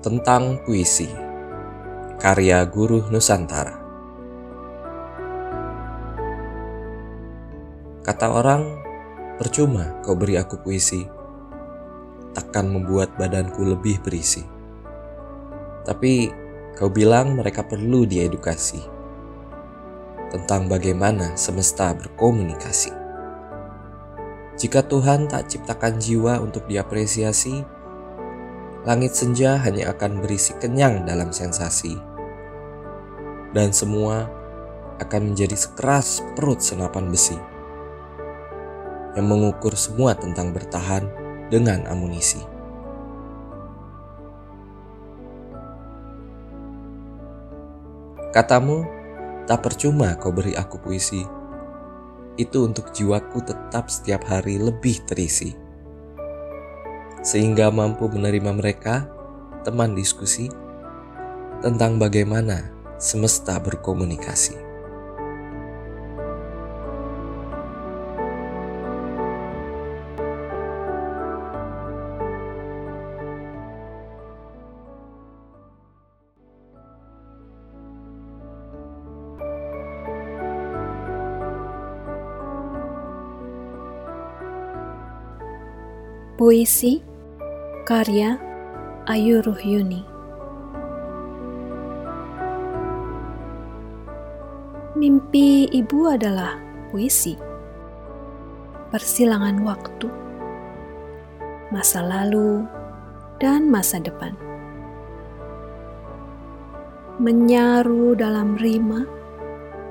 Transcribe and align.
Tentang 0.00 0.64
puisi, 0.64 1.12
karya 2.16 2.64
guru 2.64 3.04
Nusantara. 3.12 3.76
Kata 8.00 8.32
orang, 8.32 8.80
percuma 9.36 10.00
kau 10.00 10.16
beri 10.16 10.40
aku 10.40 10.56
puisi, 10.64 11.04
takkan 12.32 12.72
membuat 12.72 13.12
badanku 13.20 13.60
lebih 13.60 14.00
berisi. 14.00 14.40
Tapi 15.84 16.32
kau 16.80 16.88
bilang 16.88 17.36
mereka 17.36 17.60
perlu 17.68 18.08
diedukasi 18.08 18.80
tentang 20.32 20.64
bagaimana 20.64 21.36
semesta 21.36 21.92
berkomunikasi. 21.92 22.96
Jika 24.56 24.80
Tuhan 24.80 25.28
tak 25.28 25.52
ciptakan 25.52 26.00
jiwa 26.00 26.40
untuk 26.40 26.64
diapresiasi, 26.64 27.79
langit 28.80 29.12
senja 29.12 29.60
hanya 29.60 29.92
akan 29.92 30.24
berisi 30.24 30.56
kenyang 30.56 31.04
dalam 31.04 31.28
sensasi. 31.32 32.00
Dan 33.52 33.74
semua 33.76 34.30
akan 35.02 35.32
menjadi 35.32 35.56
sekeras 35.56 36.24
perut 36.36 36.62
senapan 36.62 37.10
besi 37.10 37.36
yang 39.18 39.26
mengukur 39.26 39.74
semua 39.74 40.14
tentang 40.14 40.54
bertahan 40.54 41.02
dengan 41.50 41.82
amunisi. 41.90 42.38
Katamu, 48.30 48.86
tak 49.50 49.66
percuma 49.66 50.14
kau 50.14 50.30
beri 50.30 50.54
aku 50.54 50.78
puisi. 50.78 51.26
Itu 52.38 52.70
untuk 52.70 52.94
jiwaku 52.94 53.42
tetap 53.42 53.90
setiap 53.90 54.22
hari 54.30 54.62
lebih 54.62 55.02
terisi 55.10 55.69
sehingga 57.20 57.68
mampu 57.68 58.08
menerima 58.08 58.52
mereka 58.56 59.04
teman 59.64 59.92
diskusi 59.92 60.48
tentang 61.60 62.00
bagaimana 62.00 62.72
semesta 62.96 63.60
berkomunikasi. 63.60 64.72
Puisi 86.40 87.09
Karya 87.90 88.38
Ayu 89.10 89.42
Ruhyuni. 89.42 90.06
Mimpi 94.94 95.66
ibu 95.74 96.06
adalah 96.06 96.54
puisi 96.94 97.34
Persilangan 98.94 99.66
waktu 99.66 100.06
Masa 101.74 102.06
lalu 102.06 102.62
dan 103.42 103.66
masa 103.66 103.98
depan. 103.98 104.38
Menyaru 107.18 108.14
dalam 108.14 108.54
rima 108.54 109.02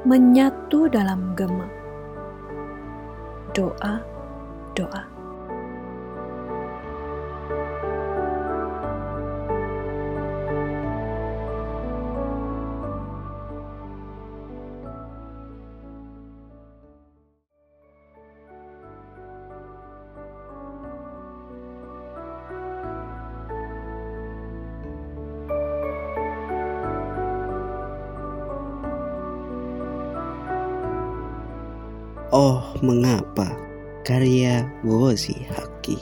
Menyatu 0.08 0.88
dalam 0.88 1.36
gema. 1.36 1.68
Doa, 3.52 4.00
doa 4.72 5.19
Oh, 32.40 32.64
mengapa? 32.80 33.52
Karya 34.08 34.64
Wozi 34.88 35.44
Haki. 35.52 36.00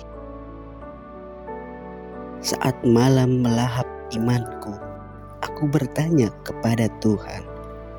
Saat 2.46 2.78
malam 2.86 3.42
melahap 3.42 3.90
imanku, 4.14 4.78
aku 5.42 5.66
bertanya 5.66 6.30
kepada 6.46 6.94
Tuhan, 7.02 7.42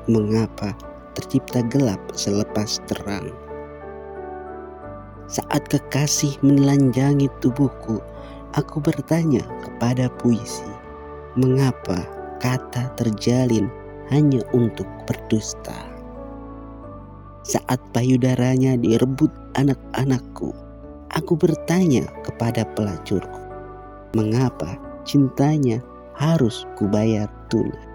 mengapa 0.07 0.71
tercipta 1.19 1.59
gelap 1.67 1.99
selepas 2.15 2.79
terang? 2.87 3.27
Saat 5.27 5.67
kekasih 5.67 6.39
menelanjangi 6.39 7.27
tubuhku, 7.43 7.99
aku 8.55 8.79
bertanya 8.79 9.43
kepada 9.67 10.07
puisi, 10.15 10.71
mengapa 11.35 12.07
kata 12.39 12.87
terjalin 12.95 13.67
hanya 14.07 14.39
untuk 14.55 14.87
berdusta? 15.03 15.88
Saat 17.41 17.79
payudaranya 17.95 18.75
direbut 18.75 19.31
anak-anakku, 19.55 20.51
aku 21.15 21.33
bertanya 21.39 22.05
kepada 22.21 22.67
pelacurku, 22.75 23.41
mengapa 24.13 24.75
cintanya 25.07 25.79
harus 26.13 26.67
kubayar 26.75 27.31
tunai? 27.47 27.88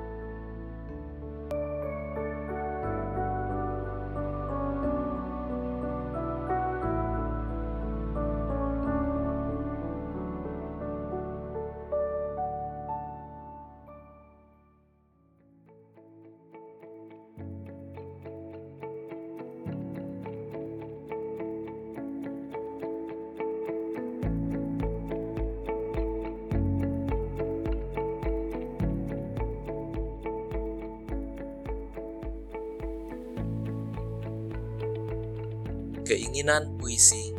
Keinginan 36.04 36.76
Puisi 36.76 37.32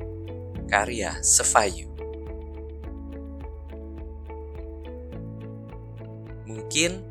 Karya 0.65 1.21
Sefayu 1.21 1.87
Mungkin 6.49 7.05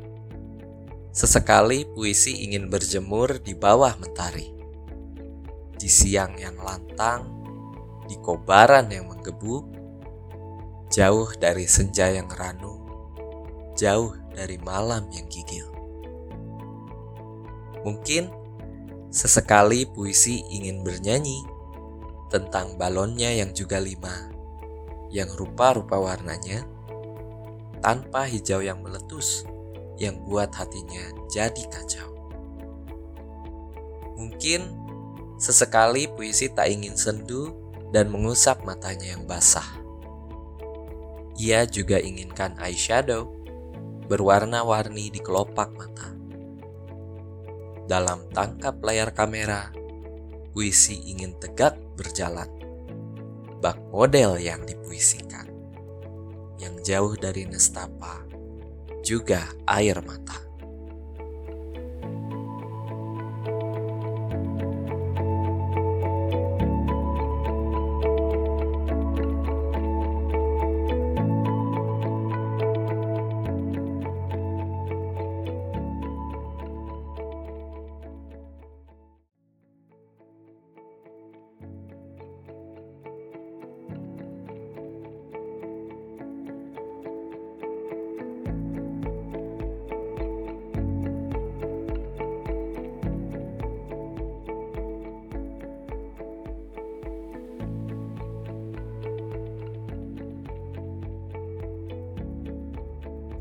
sesekali 1.15 1.87
puisi 1.87 2.43
ingin 2.43 2.67
berjemur 2.67 3.39
di 3.39 3.55
bawah 3.55 3.95
mentari 3.95 4.51
Di 5.79 5.87
siang 5.87 6.35
yang 6.35 6.59
lantang, 6.59 7.23
di 8.11 8.19
kobaran 8.19 8.91
yang 8.91 9.07
menggebu 9.07 9.75
Jauh 10.91 11.33
dari 11.35 11.65
senja 11.65 12.13
yang 12.13 12.29
ranu, 12.29 12.77
jauh 13.73 14.15
dari 14.31 14.55
malam 14.61 15.09
yang 15.11 15.25
gigil. 15.27 15.67
Mungkin 17.81 18.44
Sesekali 19.15 19.87
puisi 19.87 20.43
ingin 20.51 20.83
bernyanyi 20.83 21.47
tentang 22.27 22.75
balonnya 22.75 23.31
yang 23.31 23.55
juga 23.55 23.79
lima, 23.79 24.27
yang 25.07 25.31
rupa-rupa 25.39 25.95
warnanya, 25.95 26.67
tanpa 27.79 28.27
hijau 28.27 28.59
yang 28.59 28.83
meletus, 28.83 29.47
yang 29.95 30.19
buat 30.27 30.51
hatinya 30.51 31.15
jadi 31.31 31.63
kacau. 31.71 32.11
Mungkin 34.19 34.67
sesekali 35.39 36.11
puisi 36.11 36.51
tak 36.51 36.67
ingin 36.75 36.99
sendu 36.99 37.55
dan 37.95 38.11
mengusap 38.11 38.67
matanya 38.67 39.15
yang 39.15 39.23
basah. 39.23 39.79
Ia 41.39 41.63
juga 41.63 42.03
inginkan 42.03 42.59
eyeshadow 42.59 43.31
berwarna-warni 44.11 45.07
di 45.07 45.23
kelopak 45.23 45.71
mata. 45.71 46.14
Dalam 47.85 48.25
tangkap 48.33 48.81
layar 48.81 49.13
kamera, 49.13 49.69
puisi 50.53 51.09
ingin 51.09 51.37
tegak 51.37 51.77
berjalan. 51.93 52.49
Bak 53.61 53.77
model 53.93 54.41
yang 54.41 54.65
dipuisikan. 54.65 55.45
Yang 56.57 56.75
jauh 56.81 57.13
dari 57.13 57.45
nestapa, 57.45 58.25
juga 59.05 59.45
air 59.69 60.01
mata. 60.01 60.44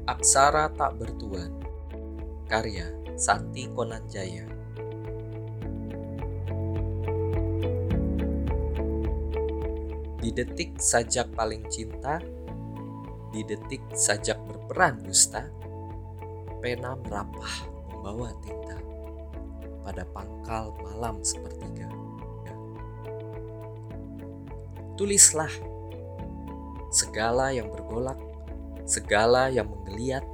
Aksara 0.05 0.69
Tak 0.69 1.01
Bertuan 1.01 1.49
Karya 2.45 2.93
Santi 3.17 3.65
Konanjaya. 3.73 4.45
Di 10.21 10.29
detik 10.29 10.77
sajak 10.77 11.33
paling 11.33 11.65
cinta 11.73 12.21
Di 13.33 13.41
detik 13.49 13.81
sajak 13.97 14.37
berperan 14.45 15.01
dusta 15.01 15.49
Pena 16.61 17.01
merapah 17.01 17.57
membawa 17.89 18.29
tinta 18.45 18.77
Pada 19.89 20.05
pangkal 20.05 20.77
malam 20.85 21.25
sepertiga. 21.25 21.89
Tulislah 25.01 25.53
segala 26.93 27.57
yang 27.57 27.73
bergolak 27.73 28.34
segala 28.85 29.49
yang 29.49 29.69
menggeliat 29.73 30.25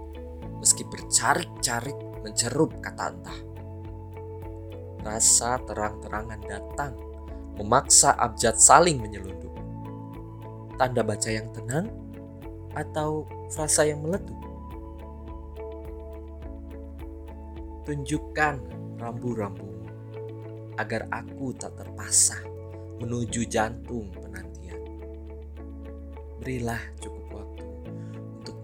meski 0.58 0.84
bercarik-carik 0.86 1.96
mencerup 2.20 2.74
kata 2.82 3.04
entah. 3.14 3.38
Rasa 5.00 5.56
terang-terangan 5.64 6.40
datang 6.44 6.92
memaksa 7.56 8.12
abjad 8.20 8.60
saling 8.60 9.00
menyelundup. 9.00 9.54
Tanda 10.76 11.00
baca 11.00 11.30
yang 11.32 11.48
tenang 11.56 11.88
atau 12.76 13.24
frasa 13.48 13.88
yang 13.88 14.04
meletup. 14.04 14.36
Tunjukkan 17.88 18.54
rambu-rambumu 19.00 19.88
agar 20.76 21.08
aku 21.12 21.52
tak 21.56 21.76
terpasah 21.76 22.40
menuju 23.00 23.48
jantung 23.48 24.12
penantian. 24.12 24.80
Berilah 26.40 26.80
cukup 27.00 27.19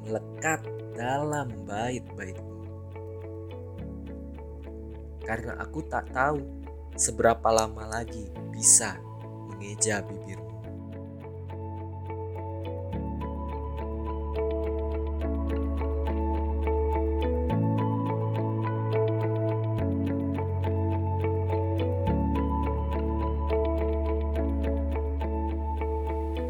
melekat 0.07 0.63
dalam 0.95 1.51
bait-baitmu. 1.67 2.63
Karena 5.27 5.59
aku 5.59 5.83
tak 5.91 6.07
tahu 6.15 6.39
seberapa 6.95 7.51
lama 7.51 7.91
lagi 7.91 8.31
bisa 8.55 8.95
mengeja 9.51 10.07
bibirmu. 10.07 10.47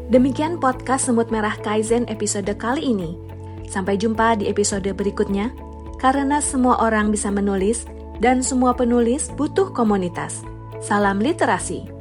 Demikian 0.07 0.55
podcast 0.61 1.11
Semut 1.11 1.27
Merah 1.33 1.57
Kaizen 1.59 2.07
episode 2.07 2.47
kali 2.55 2.95
ini. 2.95 3.36
Sampai 3.67 3.99
jumpa 3.99 4.39
di 4.39 4.47
episode 4.47 4.87
berikutnya, 4.95 5.51
karena 5.99 6.39
semua 6.39 6.79
orang 6.79 7.11
bisa 7.11 7.27
menulis 7.27 7.83
dan 8.23 8.41
semua 8.41 8.73
penulis 8.73 9.29
butuh 9.35 9.69
komunitas. 9.75 10.41
Salam 10.79 11.19
literasi. 11.19 11.96